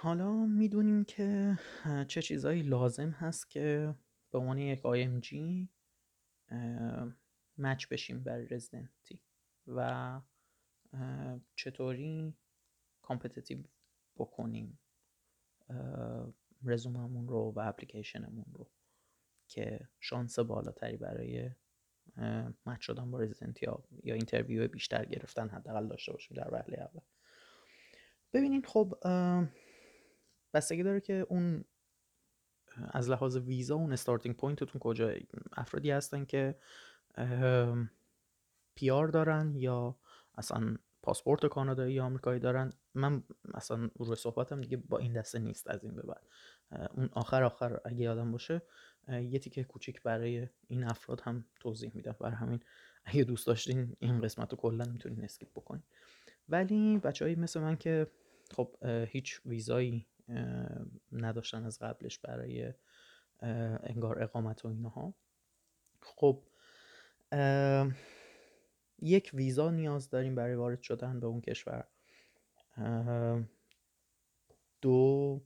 [0.00, 1.58] حالا می‌دونیم که
[2.08, 3.94] چه چیزهایی لازم هست که
[4.30, 5.34] به عنوان یک IMG
[7.58, 9.20] match بشیم برای رزیدنتی
[9.66, 10.20] و
[11.54, 12.34] چطوری
[13.02, 13.58] competitive
[14.16, 14.78] بکنیم
[16.64, 18.70] رزوممون رو و اپلیکیشنمون رو
[19.48, 21.50] که شانس بالاتری برای
[22.66, 27.02] match شدن با رزیدنتی یا یا interview بیشتر گرفتن حداقل داشته باشیم در وهله اول.
[28.32, 28.94] ببینید خب
[30.54, 31.64] بستگی داره که اون
[32.76, 35.12] از لحاظ ویزا اون starting point تون کجا
[35.52, 36.58] افرادی هستن که
[38.74, 39.98] PR دارن یا
[40.34, 42.72] اصلا پاسپورت کانادایی یا آمریکایی دارن.
[42.94, 43.22] من
[43.54, 46.26] اصلا روی صحبتم دیگه با این دسته نیست از این به بعد.
[46.94, 48.62] اون آخر آخر اگه یادم باشه
[49.08, 52.16] یه تیکه کوچیک برای این افراد هم توضیح میدم.
[52.20, 52.60] برای همین
[53.04, 55.82] اگه دوست داشتین این قسمت رو کلا می‌تونین skip بکنین.
[56.48, 58.06] ولی بچههایی مثل من که
[58.50, 58.76] خب
[59.08, 60.06] هیچ ویزایی
[61.12, 62.74] نداشتن از قبلش برای
[63.82, 65.14] انگار اقامت و اینها.
[66.00, 66.42] خب
[68.98, 71.88] یک ویزا نیاز داریم برای وارد شدن به اون کشور.
[74.80, 75.40] دو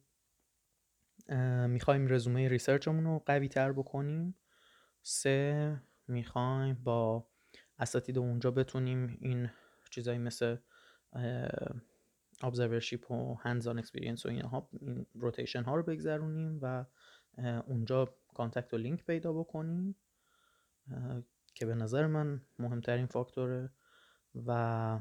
[1.69, 4.35] می‌خوایم رزومه ریسرچمون رو قوی تر بکنیم.
[5.03, 7.27] سه می‌خوایم با
[7.79, 9.51] اساتید اونجا بتونیم این
[9.91, 10.57] چیزایی مثل
[12.43, 16.85] observership و hands-on experience و اینها این rotation ها رو بگذرونیم و
[17.67, 19.97] اونجا contact و لینک پیدا بکنیم
[21.55, 23.71] که به نظر من مهمترین فاکتوره
[24.47, 25.01] و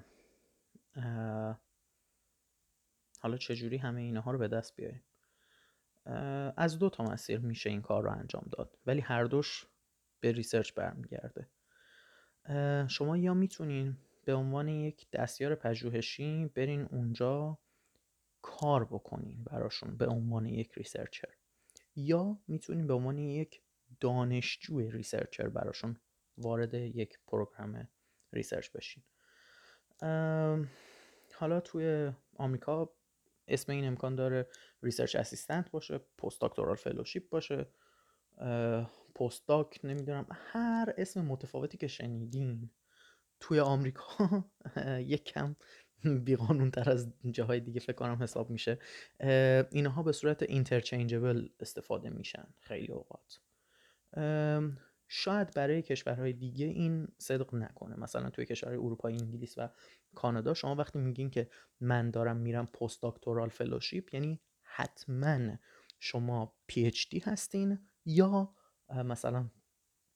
[3.20, 5.04] حالا چجوری همه اینها رو به دست بیاریم.
[6.58, 9.68] از دو تا مسیر میشه این کار رو انجام داد ولی هر دوش
[10.20, 11.50] به research برمیگرده.
[12.88, 17.58] شما یا می‌تونین به عنوان یک دستیار پژوهشی برین اونجا
[18.42, 21.30] کار بکنین براشون به عنوان یک researcher.
[21.96, 23.62] یا می‌تونین به عنوان یک
[24.00, 25.98] دانشجو researcher براشون
[26.38, 27.88] وارد یک program
[28.34, 29.04] research بشین.
[31.36, 32.94] حالا توی آمریکا
[33.48, 34.48] اسم این امکان داره
[34.84, 37.68] research assistant باشه postdoctoral fellowship باشه.
[39.16, 39.50] پست
[39.84, 42.70] نمی‌دونم هر اسم متفاوتی که شنیدین
[43.42, 44.46] توی آمریکا
[45.14, 45.56] یک کم
[46.24, 48.80] بیقانون تر از جاهای دیگه فکر کنم حساب میشه
[49.72, 53.40] اینها به صورت interchangeable استفاده میشن خیلی اوقات.
[55.08, 58.00] شاید برای کشورهای دیگه این صدق نکنه.
[58.00, 59.70] مثلا توی کشورهای اروپایی انگلیس و
[60.16, 65.58] کانادا شما وقتی میگین که من دارم میرم postdoctoral fellowship یعنی حتما
[66.00, 68.56] شما PhD هستین یا
[68.90, 69.50] مثلا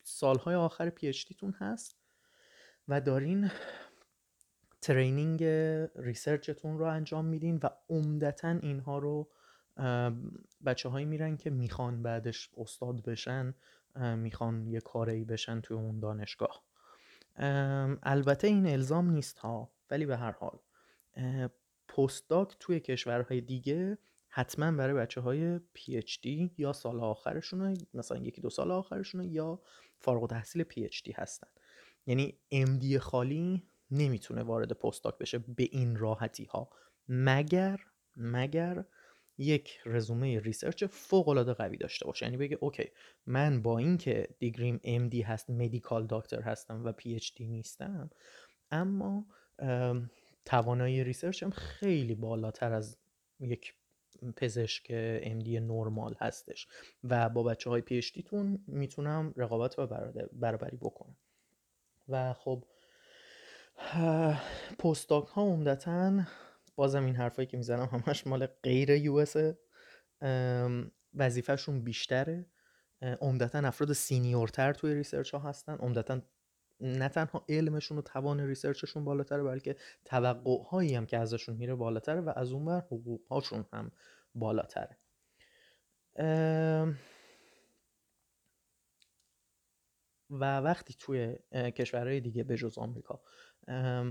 [0.03, 2.04] سالهای آخر PhD تون هست
[2.87, 3.51] و دارین
[4.81, 5.43] training
[5.95, 9.29] research تون رو انجام میدین و عمدتا اینها رو
[10.65, 13.53] بچه هایی میرن که می‌خوان بعدش استاد بشن
[13.95, 16.63] می‌خوان یه کاری بشن توی اون دانشگاه.
[18.03, 20.59] البته این الزام نیست ها ولی به هر حال
[21.87, 23.97] postdoc توی کشورهای دیگه
[24.27, 29.61] حتما برای بچه های PhD یا سال آخرشون مثلا یکی دو سال آخرشون یا
[29.99, 31.47] فارغ تحصیل PhD هستن.
[32.05, 32.39] یعنی
[32.79, 36.69] MD خالی نمی‌تونه وارد postdoc بشه به این راحتی ها
[37.07, 37.79] مگر
[38.15, 38.85] مگر
[39.37, 42.25] یک رزومه research فوق العاده قوی داشته باشه.
[42.25, 42.91] یعنی بگه okay
[43.25, 48.09] من با اینکه degreeم MD هست medical doctor هستم و PhD نیستم
[48.71, 49.25] اما
[50.45, 52.97] توانایی researchم خیلی بالاتر از
[53.39, 53.73] یک
[54.35, 54.87] پزشک
[55.23, 56.67] MD نرمال هستش
[57.03, 59.87] و با بچه های PhD تون می‌تونم رقابت و
[60.33, 61.15] برابری بکنم.
[62.09, 62.63] و خب
[64.79, 66.23] postdoc ها عمدتا
[66.75, 69.25] بازم این حرفایی که می‌زنم همش مال غیر U
[71.13, 72.45] وظیفهشون بیشتره.
[73.21, 75.75] عمدتا افراد senior تر توی research ها هستن.
[75.75, 76.21] عمدتا
[76.79, 81.75] نه تنها علمشون و توان research شون بالاتره بلکه توقع هایی هم که ازشون میره
[81.75, 83.91] بالاتره و از اون بر حقوق هاشون هم
[84.35, 84.97] بالاتره.
[90.29, 93.21] و وقتی توی کشورهای دیگه به جز آمریکا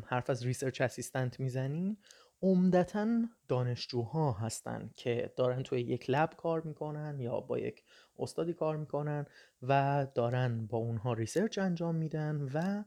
[0.07, 1.97] حرف از research assistant می‌زنین
[2.43, 3.09] عمدتا
[3.49, 7.85] دانشجوها هستن که دارن توی یک lab کار می‌کنن یا با یک
[8.19, 9.27] استادی کار می‌کنن
[9.63, 12.85] و دارن با اونها research انجام میدن و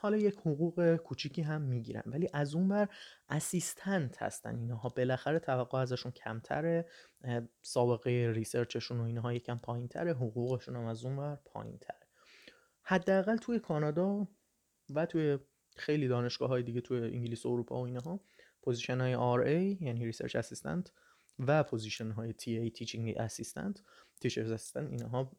[0.00, 2.88] حالا یک حقوق کوچیکی هم می‌گیرن ولی از اون بر
[3.28, 4.88] assistant هستن اینها.
[4.88, 6.86] بالاخره توقع ازشون کمتره
[7.62, 12.08] سابقه research شون و اینها یکم پایین تره حقوقشون هم از اون بر پایین تره
[12.82, 14.28] حداقل توی کانادا
[14.90, 15.38] و توی
[15.76, 18.20] خیلی دانشگاه های دیگه توی انگلیس و اروپا و اینها
[18.62, 20.92] position های RA یعنی research assistant
[21.38, 23.82] و position های TA teaching assistant
[24.20, 25.32] teacher's assistant اینها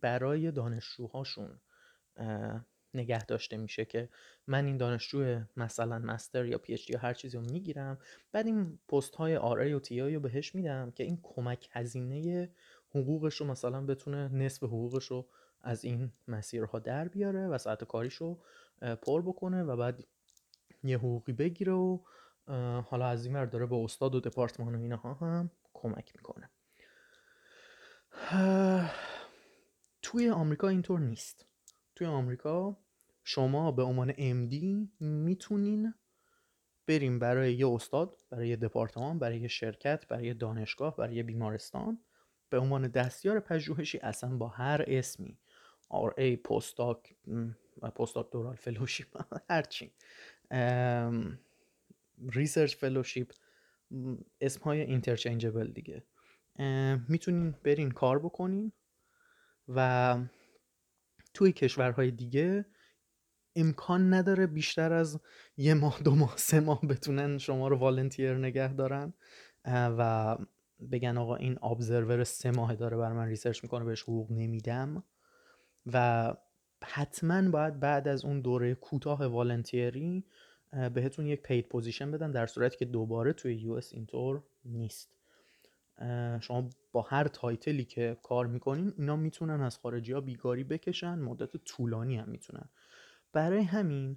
[0.00, 1.60] برای دانشجوهاشون
[2.94, 4.08] نگه داشته میشه که
[4.46, 7.98] من این دانشجو مثلا master یا PhD یا هر چیزی رو می‌گیرم
[8.32, 12.50] بعد این پست های RA و TA رو بهش میدم که این کمک هزینه
[12.90, 15.26] حقوقش رو مثلا بتونه نصف حقوقش رو
[15.62, 18.38] از این مسیرها در بیاره و ساعت کاریش رو
[19.02, 20.04] پر بکنه و بعد
[20.84, 21.98] یه حقوقی بگیره و
[22.82, 26.50] حالا از این داره به استاد و دپارتمان و اینها هم کمک می‌کنه.
[30.02, 31.49] توی آمریکا اینطور نیست.
[32.00, 32.76] توی آمریکا
[33.24, 34.54] شما به عنوان MD
[35.00, 35.94] می‌تونین
[36.86, 41.22] بریم برای یه استاد برای یه دپارتمان برای یه شرکت برای یه دانشگاه برای یه
[41.22, 41.98] بیمارستان.
[42.50, 45.38] به عنوان دستیار پژوهشی اصلا با هر اسمی
[45.90, 47.16] RA postdoc
[47.96, 49.92] postdoctoral fellowship هرچی
[52.32, 53.32] research fellowship
[54.40, 56.04] اسم های interchangeable دیگه.
[57.08, 58.72] می‌تونین برین کار بکنین
[59.68, 60.18] و
[61.34, 62.64] توی کشورهای دیگه
[63.56, 65.20] امکان نداره بیشتر از
[65.56, 69.12] یه ماه دو ماه سه ماه بتونن شما رو volunteer نگه دارن
[69.66, 70.38] و
[70.92, 75.04] بگن آقا این observer سه ماه داره بر من research می‌کنه بهش حقوق نمیدم.
[75.92, 76.34] و
[76.84, 80.24] حتما باید بعد از اون دوره کوتاه volunteer ی
[80.94, 85.19] بهتون یک paid position بدن در صورتی که دوباره توی US اینطور نیست.
[86.40, 91.18] شما با هر title ی که کار می‌کنین اینا می‌تونن از خارجی ها بیگاری بکشن
[91.18, 92.68] مدت طولانی هم می‌تونن.
[93.32, 94.16] برای همین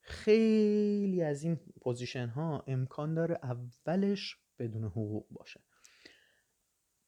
[0.00, 5.60] خیلی از این position ها امکان داره اولش بدون حقوق باشه.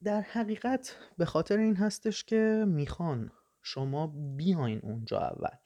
[0.05, 3.31] در حقیقت به خاطر این هستش که می‌خوان
[3.63, 4.07] شما
[4.37, 5.57] بیاین اونجا اول.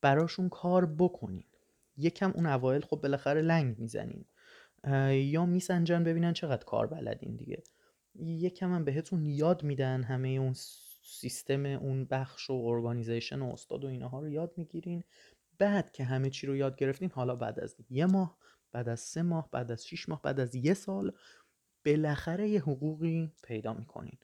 [0.00, 1.44] براشون کار بکنین.
[1.96, 4.24] یکم اون اوایل خب بالاخره لنگ می‌زنین.
[5.12, 7.62] یا میسنجن ببینن چقدر کار بلدین دیگه.
[8.14, 10.54] یکم هم بهتون یاد میدن همه اون
[11.02, 15.04] سیستم اون بخش و ارگانیزیشن و استاد و اینها رو یاد می‌گیرین.
[15.58, 18.38] بعد که همه چی رو یاد گرفتین حالا بعد از یه ماه
[18.72, 21.12] بعد از سه ماه بعد از شیش ماه بعد از یه سال
[21.84, 24.18] بالاخره یه حقوقی پیدا می‌کنین.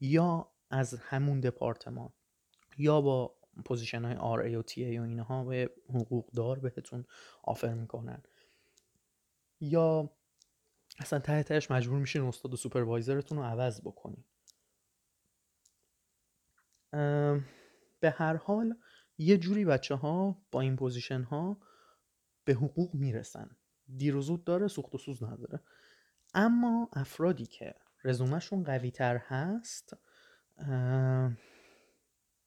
[0.00, 2.12] یا از همون دپارتمان
[2.78, 7.04] یا با position های RA و TA و اینها به حقوق دار بهتون
[7.42, 8.22] offer می‌کنن.
[9.60, 10.10] یا
[10.98, 14.24] اصلا ته تهش مجبور میشین استاد و supervisor تون رو عوض بکنین.
[18.00, 18.74] به هر حال
[19.18, 21.60] یه جوری بچه ها با این position ها
[22.44, 23.56] به حقوق می‌رسن.
[23.96, 25.60] دیر و زود داره سوخت و سوز نداره.
[26.34, 27.74] اما افرادی که
[28.04, 29.96] رزومهشون قوی تر هست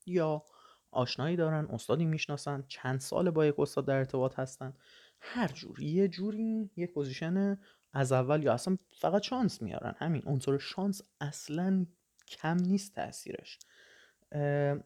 [0.06, 0.46] یا
[0.92, 4.74] آشنایی دارن استادی می‌شناسن چند سال با یک استاد در ارتباط هستن
[5.20, 7.58] هر جور یه جوری یک position
[7.94, 9.96] از اول یا اصلا فقط شانس میارن.
[9.98, 11.86] همین عنصر شانس اصلا
[12.28, 13.60] کم نیست تاثیرش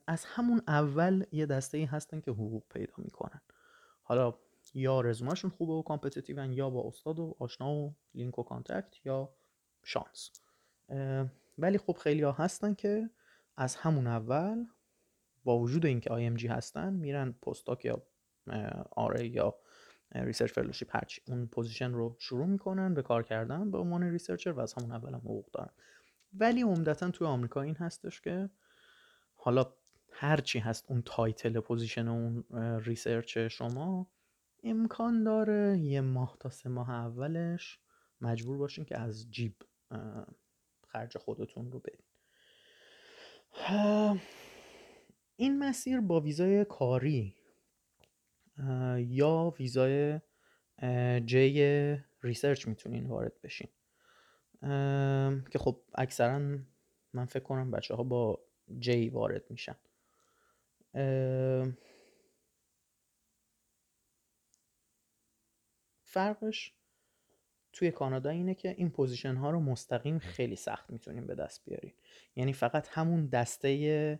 [0.07, 3.42] از همون اول یه دسته ای هستن که حقوق پیدا می‌کنن.
[4.04, 4.33] حالا
[4.74, 9.34] یا رزومهشون خوبه و competitive یا با استاد و آشنا و لینک و contact یا
[9.84, 10.31] شانس.
[11.57, 13.10] ولی خب خیلی ها هستن که
[13.57, 14.66] از همون اول
[15.44, 18.04] با وجود اینکه IMG هستن میرن postdoc یا
[18.92, 19.56] RA یا
[20.16, 24.60] research fellowship هرچی اون position رو شروع می‌کنن به کار کردن به عنوان researcher و
[24.60, 25.72] از همون اول هم حقوق دارن.
[26.34, 28.50] ولی عمدتا توی آمریکا این هستش که
[29.36, 29.74] حالا
[30.12, 32.44] هرچی هست اون title position اون
[32.80, 34.08] research شما
[34.63, 37.80] امکان داره یه ماه تا سه ماه اولش
[38.22, 39.56] مجبور باشین که از جیب
[40.88, 42.06] خرج خودتون رو بدین
[45.36, 47.36] این مسیر با ویزای کاری
[49.08, 50.20] یا ویزای
[51.25, 53.68] J research می‌تونین وارد بشین.
[55.51, 56.39] که خب اکثرا
[57.13, 58.39] من فکر کنم بچه ها با
[58.80, 59.75] J وارد میشن.
[66.03, 66.74] فرقش
[67.74, 71.94] توی کانادا اینه که این position ها رو مستقیم خیلی سخت می‌تونیم به دست بیارین.
[72.36, 74.20] یعنی فقط همون دسته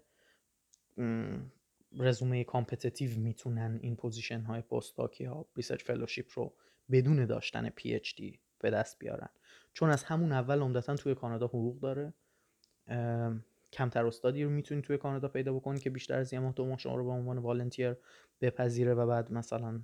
[1.98, 6.54] رزومه competitive می‌تونن این position های postdoc ی ها research fellowship رو
[6.92, 9.30] بدون داشتن PhD به دست بیارن.
[9.74, 12.14] چون از همون اول عمدتا توی کانادا حقوق داره.
[13.74, 16.78] کمتر استادی رو می‌تونی توی کانادا پیدا بکنی که بیشتر از یه ماه دو ماه
[16.78, 17.96] شما رو به عنوان volunteer
[18.42, 19.82] بپذیره و بعد مثلا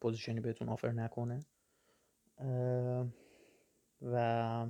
[0.00, 1.40] position ی بهتون offer نکنه.
[4.02, 4.66] و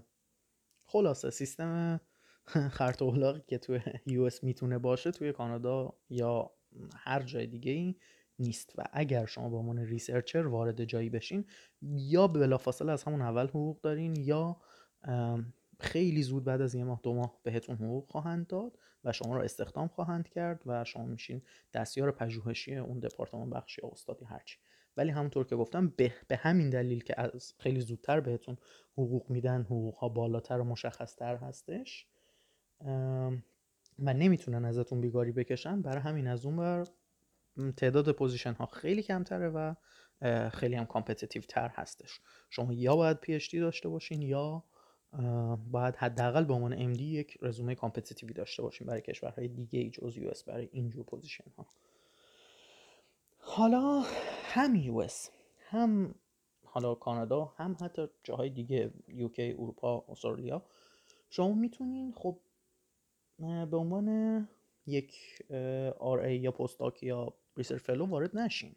[0.87, 2.01] خلاصه سیستم
[2.79, 3.03] خرط
[3.47, 6.51] که توی US می‌تونه باشه توی کانادا یا
[6.97, 7.97] هر جای دیگه ای
[8.39, 8.73] نیست.
[8.79, 11.45] و اگر شما به عنوان ریسرچر وارد جایی بشین
[11.83, 14.57] یا بلافاصله از همون اول حقوق دارین یا
[15.81, 19.43] خیلی زود بعد از یه ماه دو ماه بهتون حقوق خواهند داد و شما را
[19.43, 21.43] استخدام خواهند کرد و شما میشین
[21.75, 24.59] دستیار پژوهشی اون دپارتمان بخشی یا استادی هرچی
[24.97, 28.57] ولی همونطور که گفتم به, به همین دلیل که از خیلی زودتر بهتون
[28.93, 32.07] حقوق میدن حقوق ها بالاتر و مشخصتر هستش
[34.03, 36.87] و نمی‌تونن ازتون بیگاری بکشن برای همین از اون ور
[37.77, 39.75] تعداد position ها خیلی کمتره و
[40.51, 42.21] خیلی هم competitive تر هستش.
[42.51, 44.65] شما یا باید PhD داشته باشین یا
[45.71, 50.19] باید حداقل به عنوان MD یک رزومه competitive ی داشته باشین برای کشورهای دیگه جز
[50.19, 51.67] US برای اینجور position ها
[53.39, 54.03] حالا
[54.45, 55.07] هم US
[55.59, 56.15] هم
[56.65, 60.63] حالا کانادا هم حتی جاهای دیگه UK اروپا استرالیا.
[61.31, 62.39] شما می‌تونین خب
[63.43, 64.49] به عنوان
[64.87, 65.43] یک
[65.99, 68.77] RA یا postdoc یا research fellow وارد نشین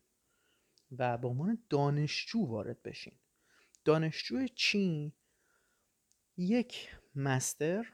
[0.91, 3.13] و به عنوان دانشجو وارد بشین.
[3.85, 5.13] دانشجو چی؟
[6.37, 7.93] یک master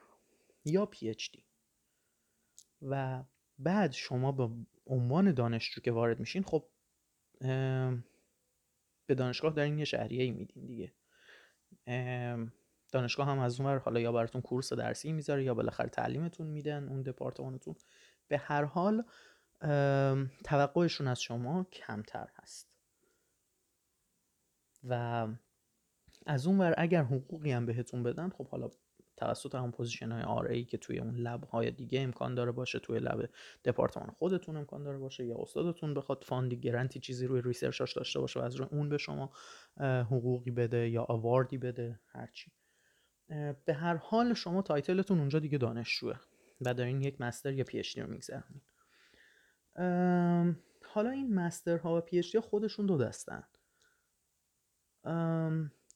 [0.65, 1.45] یا PhD.
[2.81, 3.23] و
[3.59, 4.49] بعد شما به
[4.85, 6.69] عنوان دانشجو که وارد میشین خب
[9.05, 10.93] به دانشگاه دارین یه شهریه ای میدین دیگه.
[12.91, 17.01] دانشگاه هم از اونور حالا یا براتون course درسی می‌ذاره یا بالاخره تعلیمتون میدن اون
[17.01, 17.75] دپارتمانتون.
[18.27, 19.03] به هر حال
[20.43, 22.71] توقعشون از شما کمتر هست.
[24.83, 25.27] و
[26.25, 28.69] از اون ور اگر حقوقی هم بهتون بدن خب حالا
[29.17, 32.99] توسط همون position های RA که توی اون lab های دیگه امکان داره باشه توی
[32.99, 33.29] lab
[33.65, 37.83] دپارتمان خودتون امکان داره باشه یا استادتون بخواد fund ی grant ی چیزی روی research
[37.83, 39.31] اش داشته باشه و از روی اون به شما
[39.81, 42.51] حقوقی بده یا award ی بده هرچی
[43.65, 46.19] به هر حال شما title تون اونجا دیگه دانشجوه
[46.61, 48.61] و دارین یک master یا PhD رو میگذرونین.
[50.85, 53.43] حالا این master ها و PhD خودشون دو دستن.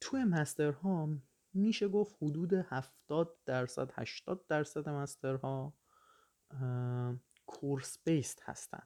[0.02, 1.10] توی master ها
[1.54, 5.74] میشه گفت حدود 70 درصد 80 درصد master
[7.46, 8.84] ها course based هستن.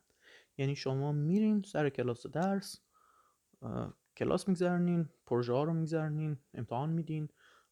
[0.58, 2.82] یعنی شما میرین سر کلاس درس
[4.18, 7.30] کلاس میگذرنین پروژه ها رو میگذرنین امتحان میدین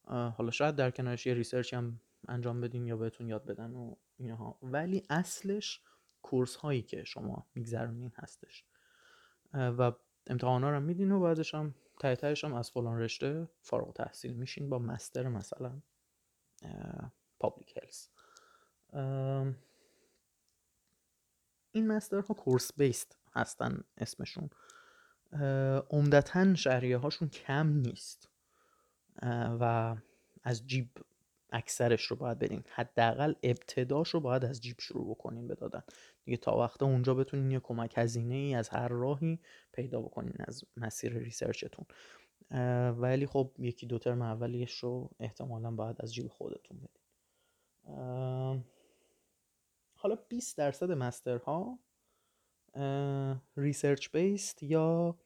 [0.08, 4.60] حالا شاید در کنارش یه research هم انجام بدین یا بهتون یاد بدن و اینها.
[4.62, 5.82] ولی اصلش
[6.22, 8.64] course هایی که شما میگذرونین هستش.
[9.54, 9.92] و
[10.28, 14.70] امتحان ها رو میدین و بعدش هم ته هم از فلان رشته فارغ تحصیل میشین
[14.70, 15.82] با master مثلا
[17.40, 18.10] public health
[21.72, 24.50] این مستر ها کورس بیست هستن اسمشون.
[25.90, 28.30] عمدتا شهریه هاشون کم نیست.
[29.60, 29.96] و
[30.44, 30.90] از جیب
[31.50, 32.64] اکثرش رو باید بدین.
[32.70, 35.84] حداقل ابتداش رو باید از جیب شروع بکنین بدادن
[36.24, 39.40] دیگه تا وقت اونجا بتونین یه کمک هزینه ای از هر راهی
[39.74, 41.86] پیدا بکنین از مسیر ریسرچتون.
[42.92, 47.02] ولی خب یکی دو ترم اولیش رو احتمالا باید از جیب خودتون بدین.
[49.96, 51.80] حالا 20 درصد master
[53.58, 55.18] ها research based یا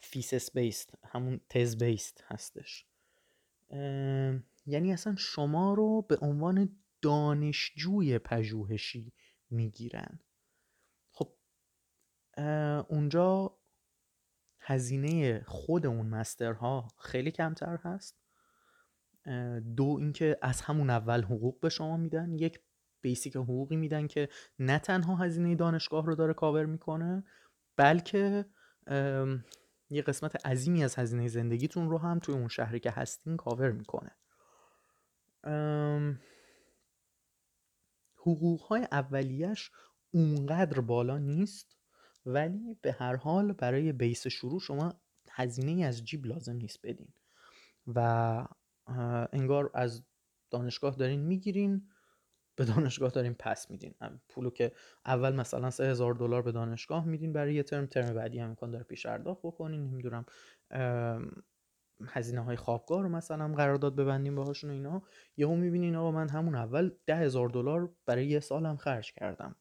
[0.00, 2.86] thesis based همون تز based هستش.
[4.66, 9.12] یعنی اصلا شما رو به عنوان دانشجوی پژوهشی
[9.50, 10.18] می‌گیرن.
[11.10, 11.32] خب
[12.88, 13.56] اونجا
[14.60, 18.20] هزینه خود اون master ها خیلی کمتر هست.
[19.76, 22.32] دو اینکه از همون اول حقوق به شما میدن.
[22.32, 22.60] یک
[23.00, 27.24] بیسیک حقوقی میدن که نه تنها هزینه دانشگاه رو داره کاور می‌کنه
[27.76, 28.44] بلکه
[29.90, 34.16] یه قسمت عظیمی از هزینه زندگیتون رو هم توی اون شهری که هستین کاور می‌کنه.
[38.16, 39.70] حقوق های اولیش
[40.10, 41.76] اونقدر بالا نیست
[42.26, 47.12] ولی به هر حال برای بیس شروع شما هزینه از جیب لازم نیست بدین.
[47.86, 48.46] و
[49.32, 50.04] انگار از
[50.50, 51.88] دانشگاه دارین می‌گیرین
[52.60, 53.94] به دانشگاه دارین پس میدین.
[54.28, 54.72] پولو که
[55.06, 58.70] اول مثلا سه هزار دلار به دانشگاه میدین برای یه ترم ترم بعدی هم امکان
[58.70, 59.84] داره پیش پرداخت بکنین.
[59.84, 60.24] نمی‌دونم
[62.06, 65.02] هزینه های خوابگاه رو مثلا قرارداد ببندیم باهاشون و اینا.
[65.36, 69.56] یهو می‌بینین آقا من همون اول ده هزار دلار برای یه سالم خرج کردم.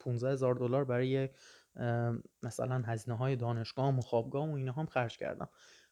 [0.00, 1.28] 15 هزار دلار برای
[2.42, 5.48] مثلا هزینه های دانشگاه و خوابگاه و اینا هم خرج کردم.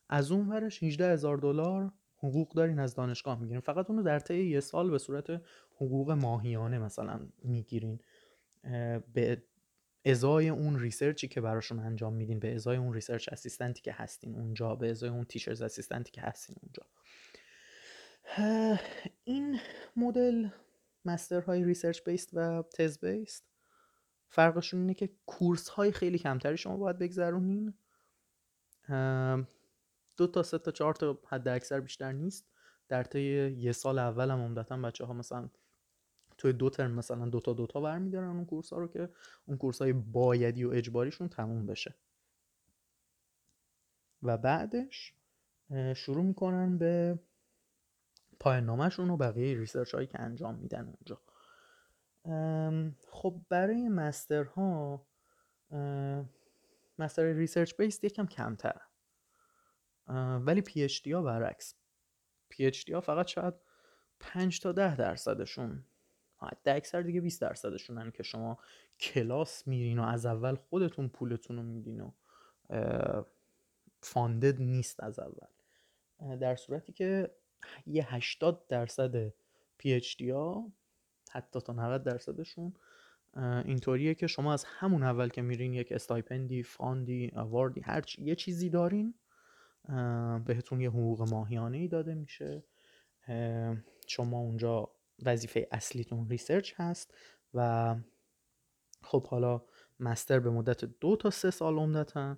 [0.09, 1.93] از اون ورش 18 هزار دلار
[2.29, 3.61] حقوق دارین از دانشگاه می‌گیرین.
[3.61, 5.43] فقط اونو در طی یه سال به صورت
[5.77, 8.01] حقوق ماهیانه مثلا می‌گیرین.
[9.15, 9.43] به
[10.05, 13.93] ازای اون research ی که براشون انجام میدین به ازای اون research assistant ی که
[13.93, 16.83] هستین اونجا به ازای اون teacher's assistant ی که هستین اونجا.
[19.25, 19.59] این
[19.97, 20.49] مدل
[21.05, 23.45] master های research based و تز based
[24.29, 27.75] فرقشون اینه که course های خیلی کمتری شما باید بگذرونین.
[30.17, 32.47] دو تا سه تا چهار تا حد اکثر بیشتر نیست.
[32.89, 35.49] در طی یه سال اول هم عمدتا بچه ها مثلا
[36.39, 39.09] توی دو ترم مثلا دوتا دوتا برمیدارن اون course ها رو که
[39.47, 41.95] اون course های بایدی و اجباریشون تموم بشه.
[44.23, 45.15] و بعدش
[45.95, 47.19] شروع می‌کنن به
[48.41, 51.21] پایان نامشون و بقیه research هایی که انجام میدن اونجا.
[53.09, 55.07] خب برای master ها
[56.99, 58.81] master research based یکم کمتر
[60.09, 61.75] ولی PhD ها برعکس.
[62.49, 63.55] PhD ها فقط شاید
[64.21, 65.85] 5 تا ده درصدشون
[66.37, 68.59] حد اکثر دیگه 20 درصدشونن که شما
[69.01, 72.13] کلاس میرین و از اول خودتون پولتون رو میدین و
[74.01, 76.37] funded نیست از اول.
[76.37, 77.31] در صورتی که
[77.87, 79.33] یه 80 درصد
[79.79, 80.73] PhD ها
[81.31, 82.75] حتی تا 90 درصدشون
[83.65, 87.81] اینطوریه که شما از همون اول که میرین یک stipend ی fund ی award ی
[87.81, 89.15] هر یه چیزی دارین
[90.47, 92.65] بهتون یه حقوق ماهیانه ای داده میشه.
[94.07, 94.91] شما اونجا
[95.23, 97.15] وظیفه اصلیتون research هست
[97.55, 97.95] و
[99.03, 99.63] خب حالا
[100.01, 102.37] master به مدت دو تا سه سال عمدتا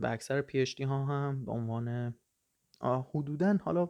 [0.00, 2.14] و اکثر PhD ها هم به عنوان
[3.14, 3.88] حدودا حالا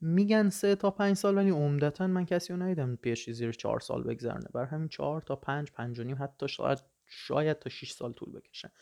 [0.00, 4.02] میگن سه تا پنج سال ولی عمدتا من کسی رو ندیدم PhD زیر چهار سال
[4.02, 6.78] بگذرنه بر همین چهار تا پنج پنج و نیم حتی شاید
[7.10, 8.72] شاید تا 6 سال طول بکشه.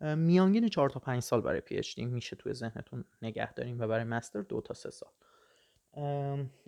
[0.00, 4.42] میانگین چهار تا پنج سال برای PhD میشه توی ذهنتون نگه داریم و برای master
[4.42, 5.12] دو تا سه سال.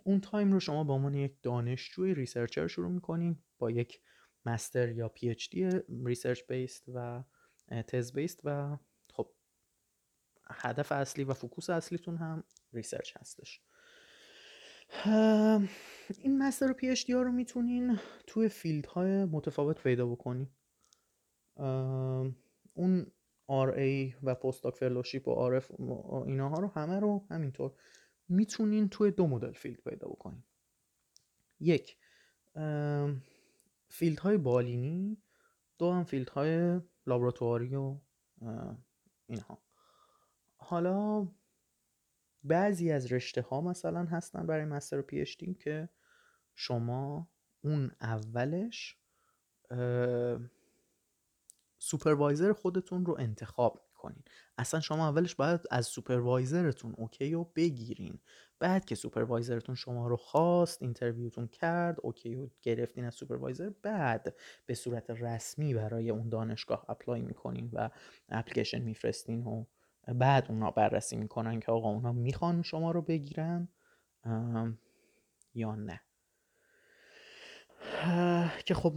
[0.04, 4.00] اون time رو شما به عنوان یک دانشجوی researcher شروع می‌کنین با یک
[4.46, 5.70] master یا PhD
[6.04, 7.22] research based و
[7.86, 8.76] تز based و
[9.12, 9.30] خب
[10.50, 13.60] هدف اصلی و focus اصلیتون هم research هستش.
[16.18, 20.48] این master و PhD ها رو می‌تونین توی field های متفاوت پیدا بکنین.
[22.74, 23.12] اون
[23.50, 25.80] RA و postdoc fellowship و RF
[26.26, 27.72] ایناها رو همه رو همینطور
[28.28, 30.42] می‌تونین توی دو مدل field پیدا بکنین.
[31.60, 31.96] یک
[33.88, 35.22] field های بالینی
[35.78, 37.96] دو هم field های لابراتواری و
[39.26, 39.62] اینها.
[40.56, 41.28] حالا
[42.44, 45.88] بعضی از رشته ها مثلا هستن برای master و PhD که
[46.54, 48.96] شما اون اولش
[51.82, 54.22] supervisor خودتون رو انتخاب می‌کنین.
[54.58, 58.18] اصلا شما اولش باید از supervisor تون OK رو بگیرین.
[58.58, 63.70] بعد که supervisor تون شما رو خواست interview تون کرد OK رو گرفتین از supervisor
[63.82, 67.90] بعد به صورت رسمی برای اون دانشگاه apply می‌کنین و
[68.28, 69.64] اپلیکیشن میفرستین و
[70.14, 73.68] بعد اونا بررسی می‌کنن که آقا اونا می‌خوان شما رو بگیرن
[75.54, 76.00] یا نه.
[78.64, 78.94] که خب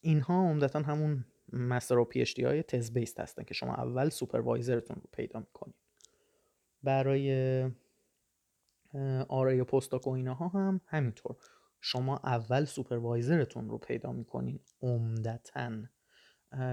[0.00, 4.96] اینها عمدتا همون master و PhD های thesis based هستن که شما اول supervisor تون
[4.96, 5.74] رو پیدا می‌کنید.
[6.82, 7.70] برای
[9.28, 11.36] RA ی postdoc و اینها هم همینطور.
[11.80, 15.72] شما اول supervisor تون رو پیدا می‌کنین عمدتا.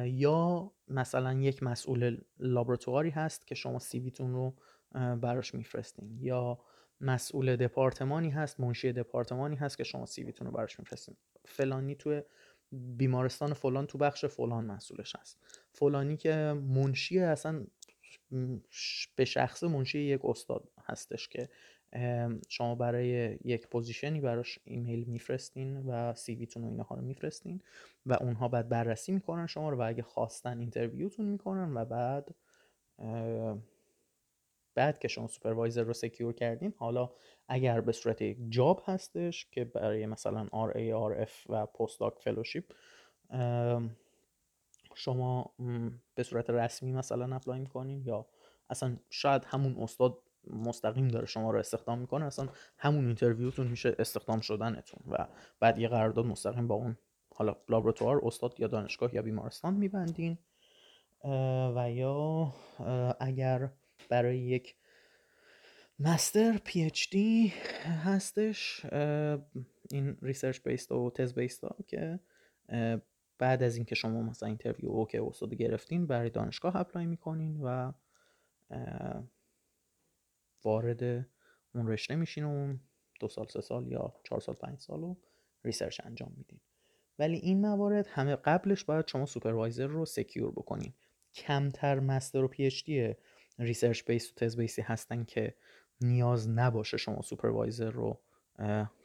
[0.06, 4.54] یا مثلا یک مسئول لابراتواری هست که شما CV تون رو
[5.16, 6.18] براش میفرستین.
[6.20, 6.60] یا
[7.02, 11.16] مسئول دپارتمانی هست منشی دپارتمانی هست که شما CV تون رو براش میفرستین.
[11.46, 12.22] فلانی توی
[12.72, 15.40] بیمارستان فلان تو بخش فلان مسئولش هست.
[15.72, 16.36] فلانی که
[16.68, 17.66] منشی اصلا
[19.16, 21.50] به شخص منشی یک استاد هستش که
[22.50, 27.62] شما برای یک position ی براش ایمیل میفرستین و CV تون و اینها رو میفرستین
[28.06, 32.36] و اونها بعد بررسی می‌کنن شما رو و اگه خواستن interview تون می‌کنن و بعد
[34.76, 37.12] بعد که شما supervisor رو secure کردین حالا
[37.48, 42.64] اگر به صورت یک job هستش که برای مثلا RA, RF و postdoc fellowship
[44.96, 45.54] شما
[46.16, 48.26] به صورت رسمی مثلا apply می‌کنین یا
[48.70, 53.96] اصلا شاید همون استاد مستقیم داره شما رو استخدام می‌کنه اصلا همون interview تون میشه
[54.00, 55.28] استخدام شدنتون و
[55.60, 56.98] بعد یه قرارداد مستقیم با اون
[57.36, 60.38] حالا لابراتوار استاد یا دانشگاه یا بیمارستان میبندین.
[61.76, 62.54] و یا
[63.20, 63.70] اگر
[64.10, 64.76] برای یک
[66.00, 67.54] master PhD
[68.04, 68.86] هستش
[69.92, 72.20] این research based و thesis based ها که
[73.38, 77.92] بعد از اینکه شما مثلا interview OK استاد گرفتین برای دانشگاه apply می‌کنین و
[80.64, 81.04] وارد
[81.74, 82.78] اون رشته میشین و
[83.20, 85.18] دو سال سه سال یا چهار سال پنج سال رو
[85.64, 86.60] research انجام میدین.
[87.20, 90.94] ولی این موارد همه قبلش باید شما supervisor رو secure بکنین.
[91.34, 93.16] کمتر master و PhD
[93.60, 95.56] research based و thesis based ی هستن که
[96.02, 98.20] نیاز نباشه شما supervisor رو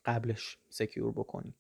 [0.04, 1.54] قبلش secure بکنی.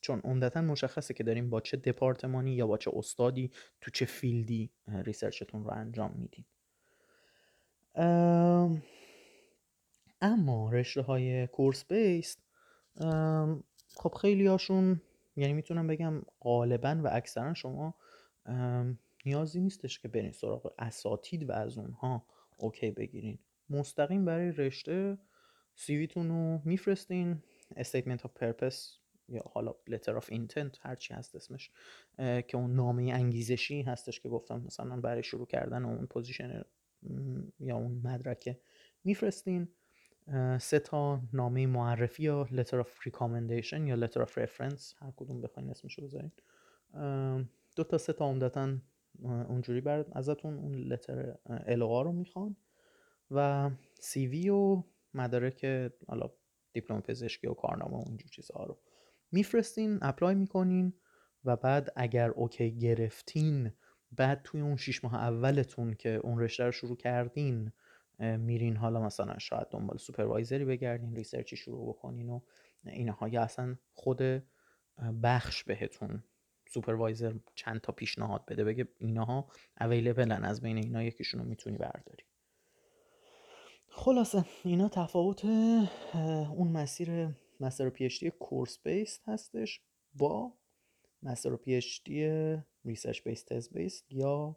[0.00, 4.70] چون عمدتا مشخصه که داریم با چه دپارتمانی یا با چه استادی تو چه field
[4.88, 6.44] ی research تون رو انجام میدین.
[10.20, 12.42] اما رشته های course based
[13.96, 15.00] خب خیلی هاشون
[15.36, 17.94] یعنی می‌تونم بگم غالبا و اکثرا شما
[19.26, 23.38] نیازی نیستش که برین سراغ اساتید و از اونها OK بگیرین.
[23.70, 25.18] مستقیم برای رشته
[25.74, 27.42] CV تون رو میفرستین.
[27.76, 28.76] statement of purpose
[29.28, 31.70] یا حالا letter of intent هرچی هست اسمش
[32.18, 36.64] که اون نامه انگیزشی هستش که گفتم مثلا برای شروع کردن اون position
[37.60, 38.58] یا اون مدرک
[39.04, 39.68] میفرستین.
[40.60, 45.70] سه تا نامه معرفی یا letter of recommendation یا letter of reference هر کدوم بخواین
[45.70, 46.32] اسمشو بذارین.
[47.76, 48.76] دو تا سه تا عمدتا
[49.22, 52.56] اونجوری بر ازتون اون letter ها رو می‌خوان.
[53.30, 54.82] و CV و
[55.14, 55.64] مدارک
[56.08, 56.30] حالا
[56.72, 58.78] دیپلم پزشکی و کارنامه اونجور چیزها رو
[59.32, 60.92] میفرستین apply می‌کنین
[61.44, 63.72] و بعد اگر OK گرفتین
[64.12, 67.72] بعد توی اون شیش ماه اولتون که اون رشته رو شروع کردین
[68.18, 72.40] میرین حالا مثلا شاید دنبال supervisor ی بگردین research ی شروع بکنین و
[72.86, 73.28] اینها.
[73.28, 74.22] یا اصلا خود
[75.22, 76.22] بخش بهتون
[76.68, 79.48] supervisor چند تا پیشنهاد بده بگه اینها
[79.80, 82.24] available ن از بین اینا یکیشون رو می‌تونی برداری.
[83.88, 87.28] خلاصه اینا تفاوت اون مسیر
[87.60, 89.80] master PhD course based هستش
[90.14, 90.52] با
[91.22, 94.56] master PhD research based thesis based یا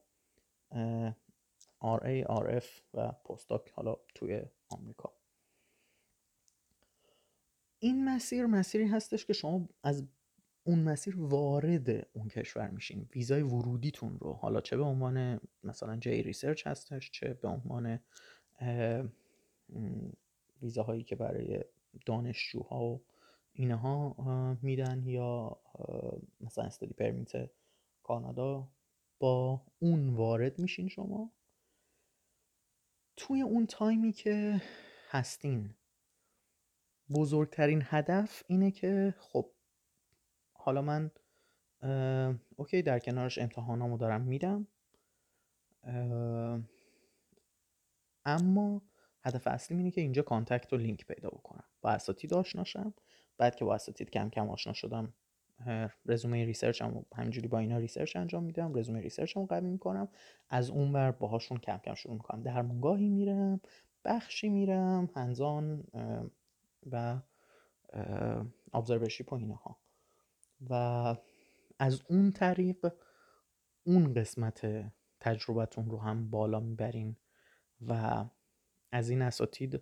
[1.81, 5.13] RA, RF و postdoc حالا توی آمریکا.
[7.79, 10.03] این مسیر مسیری هستش که شما از
[10.69, 14.33] اون مسیر وارد اون کشور میشین ویزای ورودیتون رو.
[14.33, 17.99] حالا چه به عنوان مثلا J research هستش چه به عنوان
[20.61, 21.63] ویزاهایی که برای
[22.05, 23.01] دانشجوها و
[23.53, 25.59] اینها میدن یا
[26.41, 27.31] مثلا study permit
[28.03, 28.67] کانادا.
[29.19, 31.31] با اون وارد میشین شما.
[33.17, 34.61] توی اون time ی که
[35.09, 35.75] هستین
[37.09, 39.51] بزرگترین هدف اینه که خب
[40.69, 41.11] حالا من
[42.55, 44.67] OK در کنارش امتحانامو دارم میدم.
[48.25, 48.81] اما
[49.23, 51.63] هدف اصلی اینه که اینجا contact و لینک پیدا بکنم.
[51.81, 52.93] با اساتید آشناشم
[53.37, 55.13] بعد که با اساتید کم کم آشنا شدم
[56.05, 60.09] رزومه research هم همینجوری با اینا research انجام میدم رزومه research هم قوی می‌کنم.
[60.49, 62.43] از اون ور باهاشون کم کم شروع می‌کنم.
[62.43, 63.61] درمونگاهی میرم
[64.05, 65.83] بخشی میرم هنزان
[66.91, 67.19] و
[68.73, 69.77] ابزرورشیپ و اینها.
[70.69, 71.15] و
[71.79, 72.93] از اون طریق
[73.83, 77.15] اون قسمت تجربتون رو هم بالا می‌برین
[77.87, 78.25] و
[78.91, 79.81] از این اساتید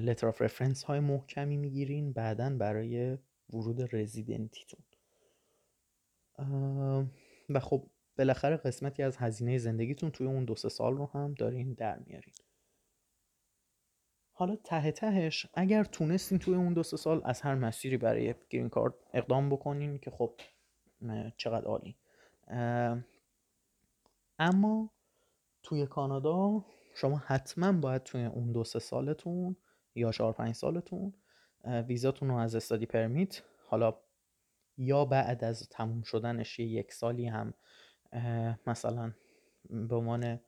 [0.00, 3.18] لتر آف رفرنس های محکمی می‌گیرین بعدا برای
[3.50, 4.80] ورود رزیدنتیتون.
[7.48, 11.72] و خب بالاخره قسمتی از هزینه زندگیتون توی اون دو سه سال رو هم دارین
[11.72, 12.34] در میارین.
[14.38, 18.68] حالا ته تهش اگر تونستین توی اون دو سه سال از هر مسیری برای گرین
[18.68, 20.34] کارت اقدام بکنین که خب
[21.36, 21.96] چقدر عالی.
[24.38, 24.90] اما
[25.62, 29.56] توی کانادا شما حتما باید توی اون دو سه سالتون
[29.94, 31.14] یا چهار پنج سالتون
[31.64, 33.94] ویزاتون رو از استادی پرمیت حالا
[34.78, 37.54] یا بعد از تموم شدنش یک سالی هم
[38.66, 39.12] مثلا
[39.70, 40.40] به عنوان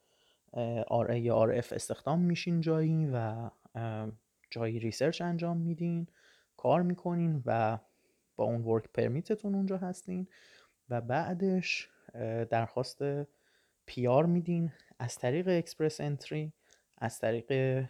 [0.87, 3.51] RA یا RF استخدام میشین جایی و
[4.51, 6.07] جایی research انجام میدین
[6.57, 7.79] کار می‌کنین و
[8.37, 10.29] با اون work permit تون اونجا هستین
[10.89, 11.89] و بعدش
[12.51, 12.99] درخواست
[13.87, 16.53] PR میدین از طریق Express Entry
[16.99, 17.85] از طریق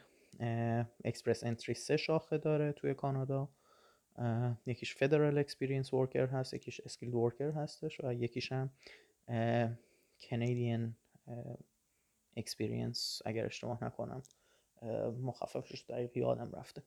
[1.05, 3.49] Express Entry سه شاخه داره توی کانادا.
[4.67, 8.71] یکیش Federal Experience Worker هست یکیش Skilled Worker هستش و یکیش هم
[10.21, 10.97] Canadian
[12.37, 14.23] Experience اگر اشتباه نکنم.
[15.23, 16.83] مخففش دقیق یادم رفته.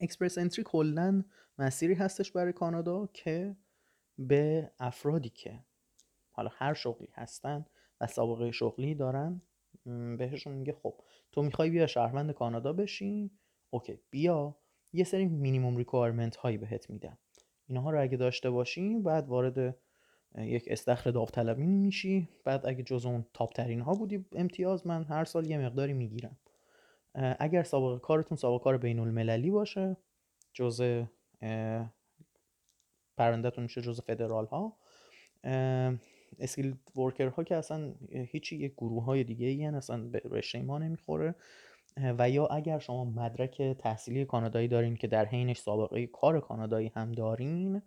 [0.00, 1.24] Express Entry کلا
[1.58, 3.56] مسیری هستش برای کانادا که
[4.18, 5.64] به افرادی که
[6.30, 7.64] حالا هر شغلی هستن
[8.00, 9.42] و سابقه شغلی دارن
[10.18, 10.94] بهشون میگه خب
[11.32, 13.30] تو می‌خوای بیا شهروند کانادا بشی؟
[13.70, 14.56] okay بیا.
[14.92, 17.18] یه سری minimum requirement هایی بهت میدم.
[17.66, 19.76] اینها رو اگه داشته باشی بعد وارد
[20.38, 25.24] یک استخر داوطلبی میشی بعد اگه جز اون top ترین ها بودی امتیاز من هر
[25.24, 26.38] سال یه مقداری می‌گیرم.
[27.14, 29.96] اگر سابقه کارتون سابقه کار بین المللی باشه
[30.52, 31.04] جز
[33.16, 34.76] پروندهتون میشه جز federal ها
[36.38, 40.78] اسکیل ورکر ها که اصلا هیچی یک گروه های دیگه ای اصلا به رشته ما
[40.78, 41.34] نمی‌خوره.
[42.18, 47.12] و یا اگر شما مدرک تحصیلی کانادایی دارین که در حینش سابقه کار کانادایی هم
[47.12, 47.82] دارین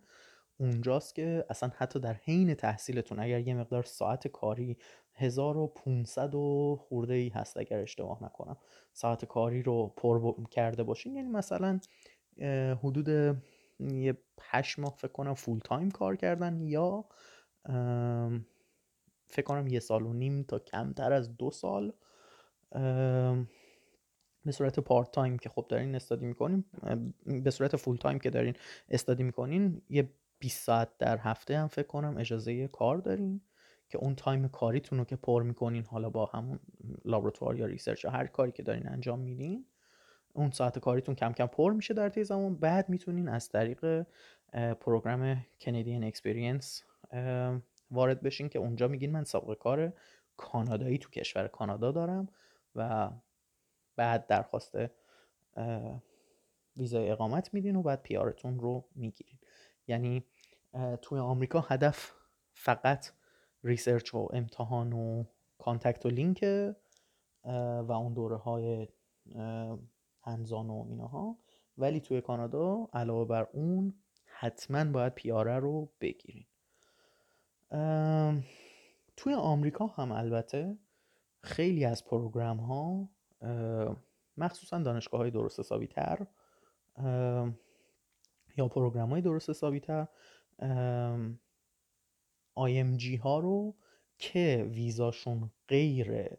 [0.64, 4.78] اونجاست که اصلا حتی در حین تحصیلتون اگر یه مقدار ساعت کاری
[5.14, 8.58] 1500 و خورده ای هست اگر اشتباه نکنم.
[8.94, 11.16] ساعت کاری رو پر کرده باشین.
[11.16, 11.80] یعنی مثلا
[12.84, 13.08] حدود
[13.80, 17.06] یه 8 ماه فکر کنم full-time کار کردن یا
[19.28, 21.94] فکر کنم یه سال و نیم تا کمتر از دو سال
[24.46, 26.66] به صورت part-time که خب دارین study می‌کنین
[27.26, 28.54] به صورت full-time که دارین
[28.90, 33.42] study می‌کنین یه 20 ساعت در هفته هم فکر کنم اجازه کار دارین
[33.90, 36.60] که اون time کاریتون رو که پر می‌کنین حالا با همون
[37.06, 39.66] لابراتوار یا research هر کاری که دارین انجام میدین
[40.34, 42.56] اون ساعت کاریتون کم کم پر میشه در طی زمان.
[42.56, 44.06] بعد می‌تونین از طریق
[44.80, 46.84] program Canadian Experience
[47.92, 49.94] وارد بشین که اونجا میگین من سابقه کار
[50.38, 52.28] کانادایی تو کشور کانادا دارم
[52.76, 53.10] و
[53.96, 54.76] بعد درخواست
[56.78, 59.38] ویزای اقامت میدین و بعد PR تون رو می‌گیرین.
[59.88, 60.24] یعنی
[61.02, 62.14] توی آمریکا هدف
[62.54, 63.12] فقط
[63.64, 65.24] research و امتحان و
[65.58, 66.46] contact و لینک
[67.88, 68.88] و اون دوره های
[70.22, 71.38] hands-on و اینها
[71.78, 73.94] ولی توی کانادا علاوه بر اون
[74.26, 76.46] حتما باید PR ه رو بگیرین.
[79.18, 80.78] توی آمریکا هم البته
[81.42, 83.10] خیلی از program ها
[84.38, 86.28] مخصوصا دانشگاه های درست حسابی تر
[88.58, 90.08] یا program های درست حسابی تر
[92.60, 93.76] IMG ها رو
[94.18, 96.30] که ویزاشون غیر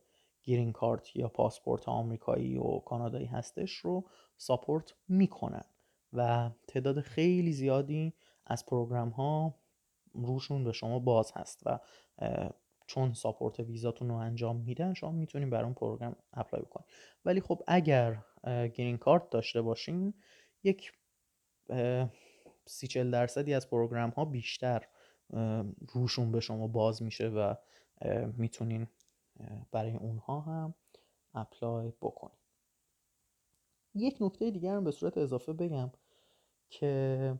[0.42, 5.64] green card یا پاسپورت آمریکایی و کانادایی هستش رو support می‌کنن
[6.12, 8.14] و تعداد خیلی زیادی
[8.46, 9.54] از program ها
[10.14, 11.78] روشون به شما باز هست و
[12.86, 16.86] چون support ویزاتون رو انجام میدن شما می‌تونین بر اون program apply بکنین.
[17.24, 20.14] ولی خب اگر گرین کارت داشته باشین
[20.62, 20.92] یک
[22.66, 24.88] سی چل درصدی از program ها بیشتر
[25.88, 27.54] روشون به شما باز میشه و
[28.36, 28.86] می‌تونین
[29.72, 30.74] برای اونها هم
[31.34, 32.38] apply بکنین.
[33.94, 35.92] یک نکته دیگر هم به صورت اضافه بگم
[36.70, 37.34] که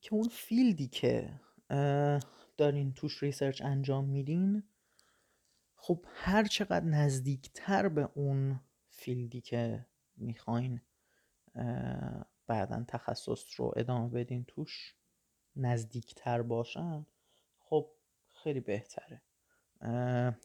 [0.00, 1.40] که اون field ی که
[2.56, 4.62] دارین توش research انجام میدین
[5.76, 10.80] خب هر چقدر نزدیکتر به اون field ی که می‌خواین
[12.46, 14.94] بعدا تخصص رو ادامه بدین توش
[15.56, 17.06] نزدیکتر باشن
[17.58, 17.90] خب
[18.28, 19.22] خیلی بهتره.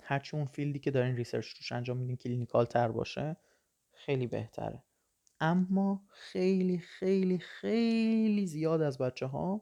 [0.04, 3.38] هرچی اون field ی که دارین research توش انجام میدین clinical تر باشه
[3.92, 4.84] خیلی بهتره.
[5.40, 9.62] اما خیلی خیلی خیلی زیاد از بچه ها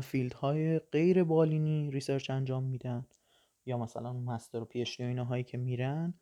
[0.00, 3.06] field های غیر بالینی research انجام میدن.
[3.66, 6.14] یا مثلا master و PhD هایی که میرن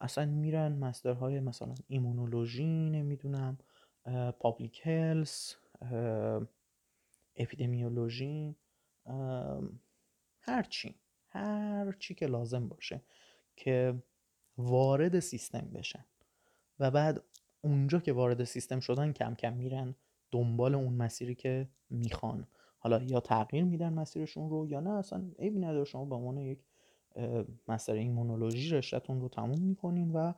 [0.00, 3.58] اصلا میرن مستر های مثلا ایمونولوژی نمی‌دونم
[4.40, 5.56] پابلیک هلس
[7.36, 8.56] اپیدمیولوژی
[10.40, 10.94] هرچی
[11.28, 13.02] هرچی که لازم باشه
[13.56, 14.02] که
[14.58, 16.04] وارد سیستم بشن
[16.78, 17.22] و بعد
[17.60, 19.94] اونجا که وارد سیستم شدن کم کم میرن
[20.30, 22.46] دنبال اون مسیری که می‌خوان.
[22.78, 25.84] حالا یا تغییر میدن مسیرشون رو یا نه اصلا عیبی نداره.
[25.84, 26.58] شما به عنوان یک
[27.68, 30.32] master ایمونولوژی رشتهتون رو تموم می‌کنین و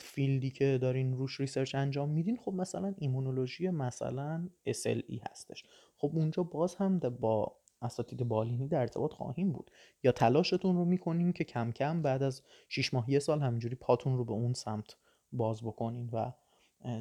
[0.00, 5.64] field ی که دارین روش research انجام میدین خب مثلا ایمونولوژی مثلا SLE هستش.
[5.98, 9.70] خب اونجا باز هم با اساتید بالینی در ارتباط خواهیم بود.
[10.02, 14.16] یا تلاشتون رو می‌کنین که کم کم بعد از 6 ماه یه سال همینجوری پاتون
[14.16, 14.96] رو به اون سمت
[15.32, 16.32] باز بکنین و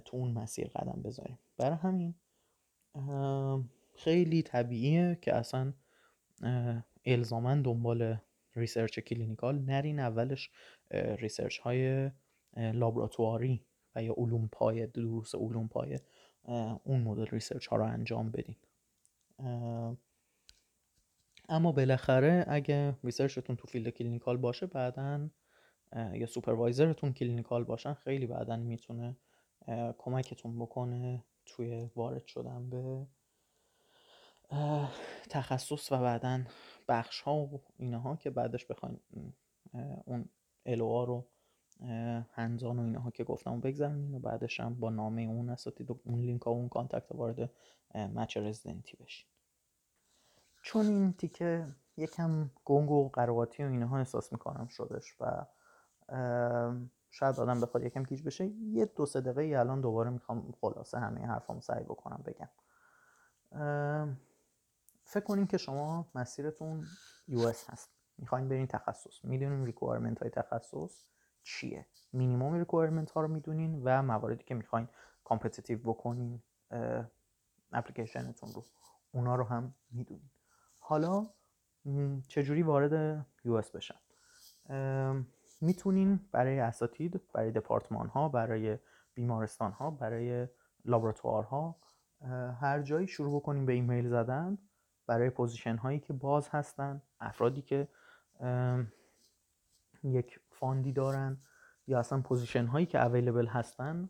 [0.05, 1.37] تو اون مسیر قدم بذارین.
[1.57, 2.15] برای همین
[3.95, 5.73] خیلی طبیعیه که اصلا
[7.05, 8.17] الزاما دنبال
[8.55, 10.49] research clinical نرین اولش
[10.91, 12.11] research های
[12.57, 13.65] لابراتواری
[13.95, 16.01] و یا علوم پایه دروس علوم پایه
[16.83, 18.55] اون مدل research ها رو انجام بدین.
[21.49, 25.29] اما بالاخره اگه research تون تو field clinical باشه بعدا
[26.13, 29.17] یا supervisor تون clinical باشن خیلی بعدا می‌تونه
[29.97, 33.07] کمکتون بکنه توی وارد شدن به
[35.29, 36.43] تخصص و بعدا
[36.87, 38.99] بخش ها و اینها که بعدش بخواین
[40.05, 40.29] اون
[40.65, 41.27] الوها رو
[42.31, 46.41] hands-on و اینها که گفتم بگذارین و بعدش هم با نامه اون اساتید اون لینک
[46.41, 47.49] ها و اون contact وارد
[47.95, 49.27] match رزیدنتی بشین.
[50.61, 55.45] چون این تیکه یکم گنگ و قر و قاطی و اینها احساس می‌کنم شدش و
[57.11, 61.25] شاید آدم بخواد یکم گیج بشه یه دو سه دقیقه الان دوباره می‌خوام خلاصه همه
[61.25, 62.49] حرفامو سعی بکنم بگم.
[65.03, 66.85] فکر کنین که شما مسیرتون
[67.27, 67.89] US هست.
[68.17, 69.25] می‌خواین برین تخصص.
[69.25, 71.03] می‌دونین requirement های تخصص.
[71.47, 74.87] چیه؟ minimum requirement ها رو می‌دونین و مواردی که می‌خواین
[75.23, 76.41] competitive بکنین
[77.71, 78.63] اپلیکیشنتون رو.
[79.11, 80.29] اونا رو هم می‌دونین.
[80.79, 81.27] حالا
[82.27, 83.95] چجوری وارد US بشن؟
[85.61, 88.77] می‌تونین برای اساتید برای دپارتمان ها برای
[89.13, 90.47] بیمارستان ها برای
[90.85, 91.75] لابراتوارها
[92.61, 94.57] هر جایی شروع بکنیم به ایمیل زدن
[95.07, 97.87] برای position هایی که باز هستن افرادی که
[100.03, 101.37] یک fund ی دارن
[101.87, 104.09] یا اصلا position هایی که available هستن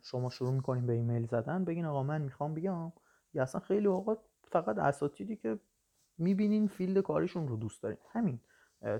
[0.00, 2.92] شما شروع می‌کنین به ایمیل زدن بگین آقا من می‌خوام بیام.
[3.34, 5.58] یا اصلا خیلی اوقات فقط اساتیدی که
[6.18, 7.98] می‌بینین field کاریشون رو دوست دارین.
[8.12, 8.40] همین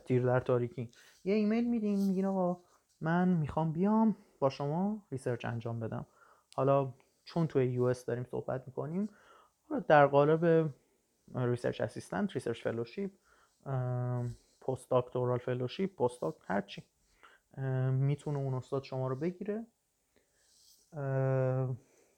[0.05, 0.91] تیر در تاریکی.
[1.25, 2.61] یه ایمیل میدین میگین آقا
[3.01, 6.07] من می‌خوام بیام با شما research انجام بدم.
[6.57, 6.93] حالا
[7.25, 9.09] چون توی US داریم صحبت می‌کنیم
[9.89, 10.71] در قالب
[11.35, 13.11] research assistant research fellowship
[14.69, 16.85] postdoctoral fellowship postdoc هرچی
[17.91, 19.67] می‌تونه اون استاد شما رو بگیره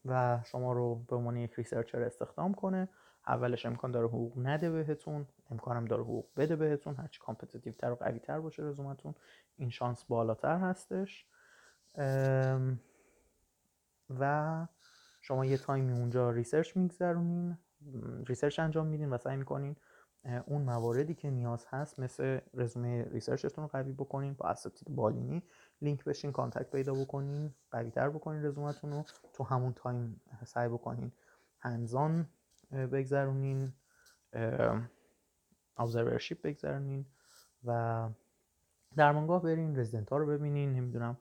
[0.05, 2.89] و شما رو به عنوان یک researcher استخدام کنه.
[3.27, 7.95] اولش امکان داره حقوق نده بهتون امکانم داره حقوق بده بهتون هرچی competitive تر و
[7.95, 9.15] قوی تر باشه رزومتون
[9.57, 11.27] این شانس بالاتر هستش.
[14.21, 14.67] و
[15.21, 17.59] شما یه تایمی اونجا research میگذرونین
[18.27, 19.77] research انجام میدین و سعی می‌کنین
[20.25, 25.43] اون مواردی که نیاز هست مثل رزومه research تون رو قوی بکنین با اساتید بالینی
[25.83, 31.13] لینک بشین contact پیدا بکنین قوی تر بکنین رزومتون رو تو همون تایم سعی بکنین
[31.59, 32.29] hands-on
[32.73, 33.73] بگذرونین
[35.77, 37.07] ابزرورشیپ بگذرونین
[37.65, 38.09] و
[38.97, 41.19] درمانگاه برین رزیدنت ها رو ببینین نمی‌دونم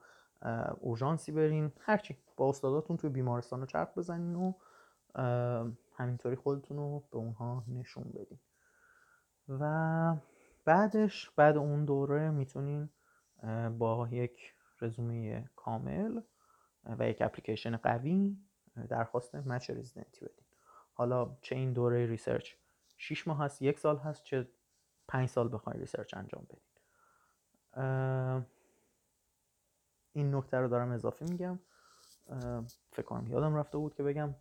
[0.80, 4.54] اورژانسی برین هرچی با استاداتون توی بیمارستان رو چرخ بزنین و
[5.96, 8.40] همینطوری خودتون رو به اونها نشون بدین.
[9.50, 10.16] و
[10.66, 12.90] بعدش بعد اون دوره می‌تونین
[13.78, 16.22] با یک رزومه کامل
[16.84, 18.38] و یک اپلیکیشن قوی
[18.90, 20.46] درخواست مچ رزیدنتی بدین
[20.94, 22.54] حالا چه این دوره research
[22.98, 24.48] 6 ماه هست یک سال هست چه
[25.08, 26.60] 5 سال بخواین research انجام بدین
[30.14, 31.60] این نکته رو دارم اضافه میگم.
[32.92, 34.36] فکر کنم یادم رفته بود که بگم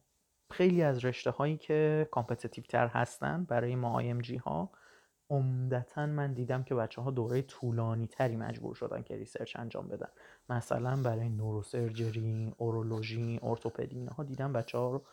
[0.51, 4.71] خیلی از رشته هایی که competitive تر هستن برای IMG ها
[5.31, 10.09] عمدتا من دیدم که بچه ها دوره طولانی تری مجبور شدن که research انجام بدن.
[10.49, 15.05] مثلا برای neurosurgery، اورولوژی، ارتوپدی ها دیدم بچه ها رو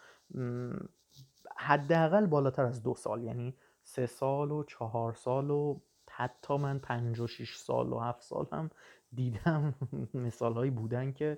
[1.58, 7.20] حداقل بالاتر از دو سال یعنی سه سال و چهار سال و حتی من پنج
[7.20, 8.70] و شیش سال و هفت سال هم
[9.14, 9.76] دیدم
[10.14, 11.38] مثال هایی بودن که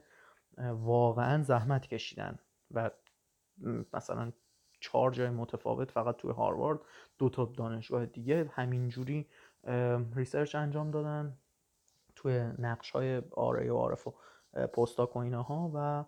[0.72, 2.40] واقعا زحمت کشیدن.
[2.72, 2.92] و
[3.94, 4.32] مثلا
[4.88, 6.80] چهار جای متفاوت فقط توی هاروارد
[7.18, 8.52] دو تا دانشگاه دیگه.
[8.54, 9.28] همینجوری
[10.16, 11.38] research انجام دادن
[12.16, 14.14] توی نقش های RA و RF و
[14.68, 16.06] postdoc و اینها و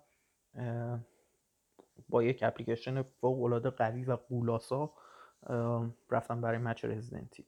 [2.09, 4.93] با یک اپلیکیشن فوق العاده قوی و غول‌آسا
[6.11, 7.45] رفتن برای match رزیدنتی.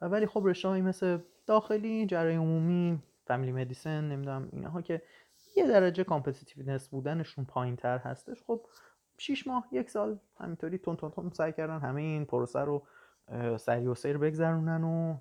[0.00, 5.02] ولی خب رشته مثل داخلی جراحی عمومی family medicine نمی‌دونم اینها که
[5.56, 8.42] یه درجه competitiveness بودنشون پایین تر هستش.
[8.42, 8.66] خب
[9.18, 12.86] 6 ماه یک سال همینطوری تون تون تون سعی کردن همه این پروسه رو
[13.58, 15.16] سریع‌السیر بگذرونن و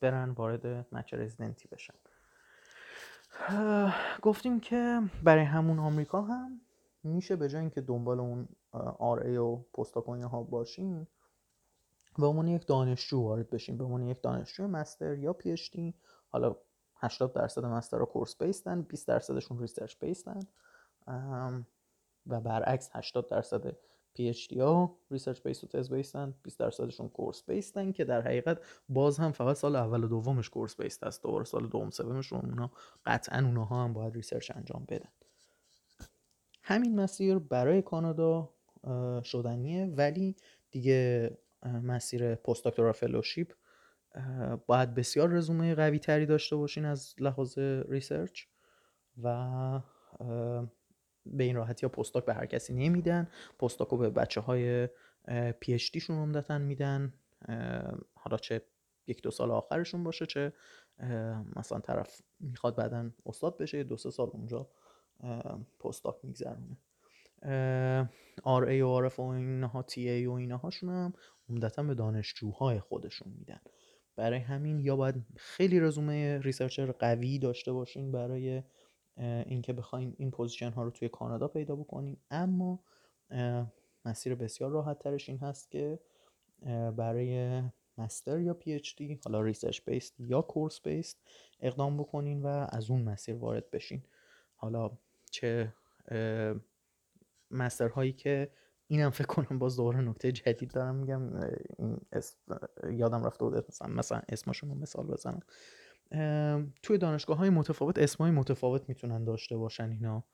[0.00, 1.94] برن وارد match رزیدنتی بشن.
[4.22, 6.60] گفتیم که برای همون آمریکا هم
[7.02, 8.48] میشه به جای اینکه دنبال اون
[8.98, 11.08] آر ای و پستاکونی ها باشیم
[12.18, 15.76] به عنوان یک دانشجو وارد بشیم به عنوان یک دانشجو master یا PhD
[16.28, 16.56] حالا
[17.00, 20.40] 80 درصد master course based ن 20 درصدشون research based ن.
[22.28, 23.76] و برعکس 80 درصد
[24.14, 28.20] PhD ها research based و تز based ن 20 درصدشون course based ن که در
[28.20, 32.40] حقیقت باز هم فقط سال اول و دومش course based است دوباره سال دوم سومشون
[32.40, 32.70] اونا
[33.06, 35.08] قطعا اونها هم باید research انجام بدن.
[36.62, 38.50] همین مسیر برای کانادا
[39.24, 40.36] شدنیه ولی
[40.70, 41.30] دیگه
[41.82, 43.52] مسیر پست دکترا fellowship
[44.66, 47.58] باید بسیار رزومه قوی تری داشته باشین از لحاظ
[47.88, 48.44] research
[49.22, 49.80] و
[51.32, 53.28] به این راحتی ها postdoc به هر کسی نمیدن.
[53.58, 54.88] postdoc رو به بچه های
[55.60, 57.12] PhD عمدتا میدن.
[58.14, 58.62] حالا چه
[59.06, 60.52] یک دو سال آخرشون باشه چه
[61.56, 64.68] مثلا طرف می‌خواد بعدا استاد بشه دو سه سال اونجا
[65.80, 66.78] postdoc میگذرونه.
[68.42, 71.12] RA و RF و اینها TA و اینهاشون هم
[71.50, 73.60] عمدتا به دانشجوهای خودشون میدن.
[74.16, 78.62] برای همین یا باید خیلی رزومه research قوی داشته باشین برای
[79.18, 82.16] اینکه بخواین این position ها رو توی کانادا پیدا بکنین.
[82.30, 82.80] اما
[84.04, 86.00] مسیر بسیار راحت ترش این هست که
[86.96, 87.62] برای
[87.98, 91.20] master یا PhD حالا research based یا course based
[91.60, 94.02] اقدام بکنین و از اون مسیر وارد بشین.
[94.54, 94.90] حالا
[95.30, 95.74] چه
[97.50, 98.50] master هایی که
[98.86, 101.40] اینم فکر کنم باز دوباره نکته جدید دارم میگم.
[101.78, 102.00] این
[102.90, 105.40] یادم رفته بود مثلا مثلا اسمشون رو مثال بزنم.
[106.82, 110.24] توی دانشگاه های متفاوت اسمای متفاوت می‌تونن داشته باشن اینا.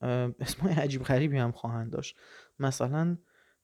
[0.40, 2.16] اسمای عجیب غریبی هم خواهند داشت.
[2.58, 3.18] مثلا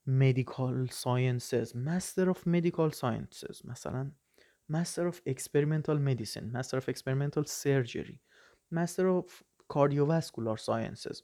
[0.08, 3.64] medical sciences master of medical sciences.
[3.64, 4.12] مثلا
[4.72, 8.18] master of experimental medicine master of experimental surgery
[8.74, 9.42] master of
[9.72, 11.22] cardiovascular sciences.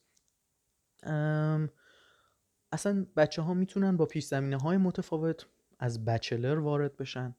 [2.73, 5.47] اصلا بچه ها می‌تونن با پیش زمینه های متفاوت
[5.79, 7.35] از بچلر وارد بشن.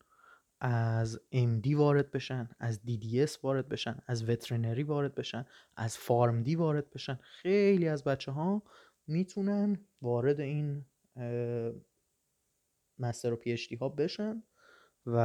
[0.68, 5.46] از MD وارد بشن از DDS وارد بشن از وترنری وارد بشن
[5.76, 7.20] از PharmD وارد بشن.
[7.22, 8.64] خیلی از بچه ها
[9.08, 10.86] می‌تونن وارد این
[13.00, 14.44] master و PhD ها بشن
[15.06, 15.18] و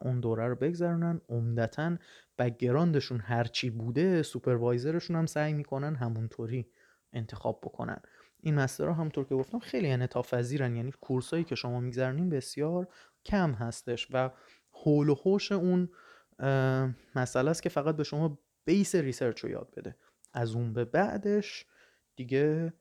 [0.00, 1.20] اون دوره رو بگذرونن.
[1.28, 1.96] عمدتا
[2.38, 6.70] background شون هرچی بوده supervisor شون هم سعی می‌کنن همونطوری
[7.12, 8.00] انتخاب بکنن.
[8.40, 12.28] این master ها همونطور که گفتم خیلی انعطاف پذیرن یعنی course ایی که شما میگذرونین
[12.28, 12.88] بسیار
[13.24, 14.30] کم هستش و
[14.82, 15.88] حول و حوش اون
[17.14, 19.96] مستر است که فقط به شما base research رو یاد بده.
[20.32, 21.66] از اون به بعدش
[22.16, 22.72] دیگه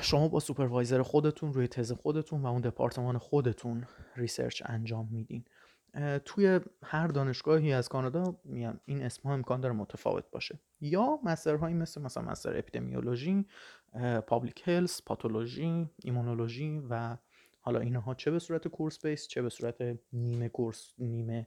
[0.00, 3.86] شما با supervisor خودتون روی تز خودتون و اون دپارتمان خودتون
[4.16, 5.44] research انجام میدین.
[6.24, 10.58] توی هر دانشگاهی از کانادا میگم این اسم ها امکان داره متفاوت باشه.
[10.80, 13.46] یا master هایی مثل مثلا master epidemiology
[14.26, 17.16] public health pathology immunology و
[17.64, 21.46] حالا اینها چه به صورت course base چه به صورت نیمه course نیمه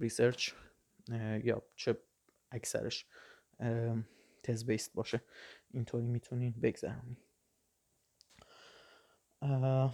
[0.00, 0.50] research
[1.42, 1.98] یا چه
[2.50, 3.06] اکثرش
[4.42, 5.20] تز base باشه.
[5.70, 7.16] اینطوری می‌تونین بگذرونین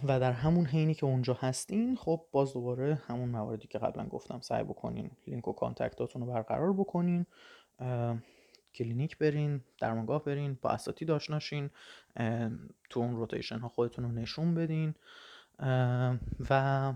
[0.03, 4.39] و در همون حینی که اونجا هستین خب باز دوباره همون مواردی که قبلا گفتم
[4.39, 7.25] سعی بکنین لینک و contact اتون رو برقرار بکنین.
[8.75, 11.69] کلینیک برین درمانگاه برین با اساتید آشناشین
[12.89, 14.95] تو اون rotation ها خودتون رو نشون بدین.
[16.49, 16.93] و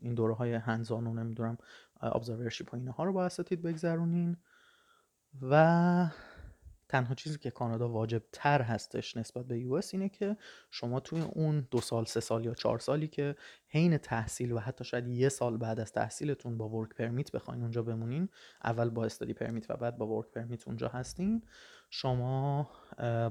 [0.00, 1.58] این دوره های هنزان و نمی‌دونم
[2.00, 4.36] ابزرورشیپ و اینها رو با اساتید بگذرونین.
[5.42, 6.10] و
[6.88, 10.36] تنها چیزی که کانادا واجب تر هستش نسبت به یو اینه که
[10.70, 13.36] شما توی اون دو سال سه سال یا چهار سالی که
[13.68, 17.82] حین تحصیل و حتی شاید یه سال بعد از تحصیلتون با ورک پرمیت بخواین اونجا
[17.82, 18.28] بمونین
[18.64, 21.42] اول با استادی پرمیت و بعد با ورک پرمیت اونجا هستین
[21.90, 22.70] شما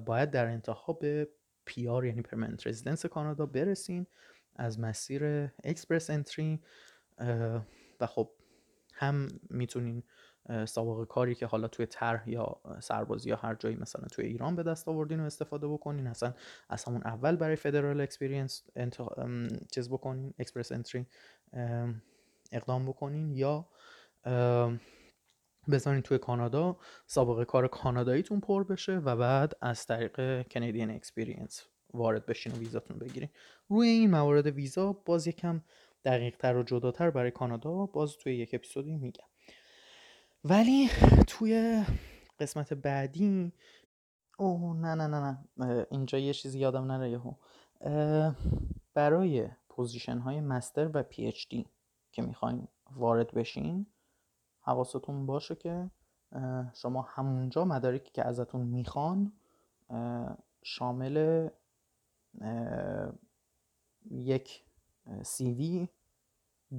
[0.06, 1.30] باید در انتها به
[1.66, 4.08] PR یعنی permanent residence کانادا برسین
[4.56, 6.62] از مسیر Express Entry
[8.00, 8.32] و خب
[8.94, 10.04] هم می‌تونین
[10.66, 14.64] سابقه کاری که حالا توی طرح یا سربازی یا هر جایی مثلا توی ایران به
[14.64, 16.08] دست آوردین و استفاده بکنین.
[16.08, 16.34] اصلا
[16.70, 18.64] از همون اول برای federal experience
[19.72, 21.06] چیز بکنین Express Entry
[22.52, 23.68] اقدام بکنین یا
[25.72, 26.78] بزنین توی کانادا
[27.08, 33.00] سابقه کار کاناداییتون پر بشه و بعد از طریق Canadian Experience وارد بشین و ویزاتون
[33.00, 33.30] بگیرین.
[33.68, 35.62] روی این موارد ویزا باز یکم
[36.06, 39.26] دقیق تر و جداتر برای کانادا باز توی یک اپیزودی میگم.
[40.50, 40.90] ولی
[41.28, 41.84] توی
[42.40, 43.54] قسمت بعدی
[44.38, 45.86] اوه نه نه نه نه.
[45.92, 47.34] اینجا یه چیزی یادم نره یهو.
[48.94, 51.68] برای position های master و PhD
[52.12, 53.86] که می‌خواین وارد بشین
[54.62, 55.92] حواستون باشه که
[56.74, 59.34] شما همونجا مدارکی که ازتون می‌خوان
[60.64, 61.50] شامل
[64.12, 64.64] یک
[65.24, 65.90] سی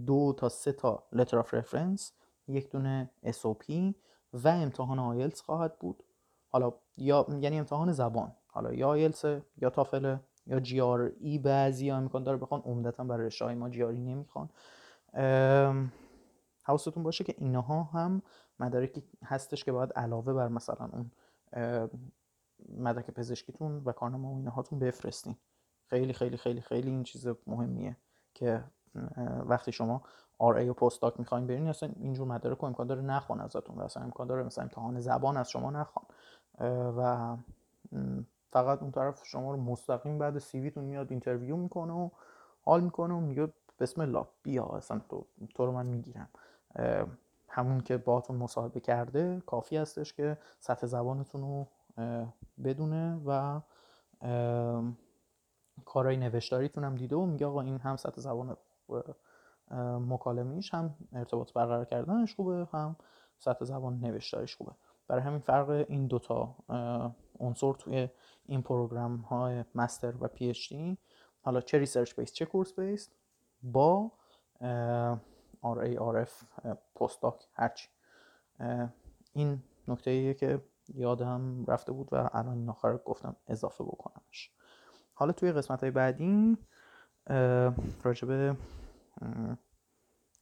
[0.06, 3.94] دو تا سه تا letter of reference یک دونه SOP
[4.32, 6.02] و امتحان آیلتس خواهد بود.
[6.48, 8.32] حالا یا یعنی امتحان زبان.
[8.46, 9.24] حالا یا آیلتس
[9.56, 10.16] یا تافل
[10.46, 12.60] یا جی آر ای بعضی ها امکان داره بخوان.
[12.60, 14.48] عمدتا برای رشته ما جی آر ای نمی‌خوان.
[16.62, 18.22] حواستون باشه که اینها هم
[18.60, 21.10] مدارکی هستش که باید علاوه بر مثلا اون
[22.78, 25.36] مدرک پزشکیتون و کارنامه و اینهاتون بفرستین.
[25.86, 27.96] خیلی خیلی خیلی خیلی این چیز مهمیه
[28.34, 28.64] که
[29.46, 30.02] وقتی شما
[30.38, 33.82] آر ای و پست داک می‌خواین برین اصلا اینجور مدارک امکان داره نخوان ازتون و
[33.82, 36.04] اصلا امکان داره مثلا امتحان زبان از شما نخوان.
[36.96, 37.36] و
[38.50, 42.08] فقط اون طرف شما رو مستقیم بعد CV تون میاد interview می‌کنه و
[42.64, 46.28] حال می‌کنه و میگه بسم الله بیا اصلا تو, تو رو من می‌گیرم.
[47.48, 51.66] همون که باهاتون مصاحبه کرده کافی هستش که سطح زبانتون رو
[52.64, 53.60] بدونه و
[55.84, 58.56] کارهای نوشتاریتون هم دیده و میگه آقا این هم سطح زبان
[60.08, 62.96] مکالمیش هم ارتباط برقرار کردنش خوبه هم
[63.38, 64.72] سطح زبان نوشتاریش خوبه.
[65.08, 66.56] برای همین فرق این دوتا
[67.40, 68.08] عنصر توی
[68.46, 70.98] این program های master و PhD.
[71.40, 73.10] حالا چه research base چه course base؟
[73.62, 74.12] با
[75.62, 76.44] RA RF
[76.96, 77.88] postdoc هرچی
[79.32, 80.62] این نکته ایه که
[80.94, 84.50] یادم رفته بود و الان این آخر گفتم اضافه بکنمش.
[85.14, 86.58] حالا توی قسمت های بعدی
[88.04, 88.56] راجبه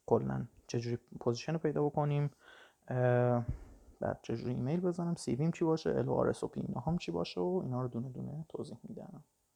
[0.06, 2.30] کلا چجوری position رو پیدا بکنیم؟
[4.00, 7.88] بعد چجوری ایمیل بزنم؟ CV م چی باشه؟ SOP هم چی باشه؟ و اینا رو
[7.88, 9.24] دونه دونه توضیح میدم.